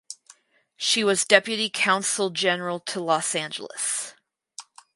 She 0.77 1.03
was 1.03 1.25
deputy 1.25 1.69
consul 1.69 2.31
general 2.31 2.79
to 2.79 2.99
Los 2.99 3.35
Angeles. 3.35 4.15